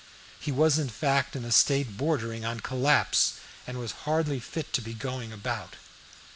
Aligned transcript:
He 0.39 0.51
was 0.51 0.79
in 0.79 0.89
fact 0.89 1.35
in 1.35 1.45
a 1.45 1.51
state 1.51 1.95
bordering 1.95 2.43
on 2.43 2.61
collapse, 2.61 3.33
and 3.67 3.77
was 3.77 3.91
hardly 4.09 4.39
fit 4.39 4.73
to 4.73 4.81
be 4.81 4.95
going 4.95 5.31
about. 5.31 5.75